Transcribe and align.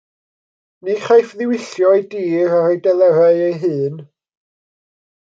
Ni 0.87 0.93
chaiff 1.03 1.33
ddiwyllio 1.41 1.91
ei 1.97 2.07
dir 2.13 2.55
ar 2.61 2.71
ei 2.71 2.79
delerau 2.87 3.39
ei 3.49 3.55
hun. 3.65 4.01